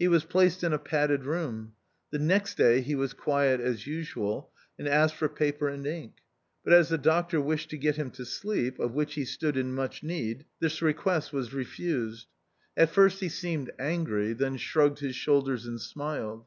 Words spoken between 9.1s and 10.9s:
he stood in much need, this 14 THE OUTCAST.